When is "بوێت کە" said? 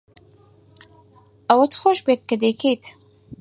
2.03-2.35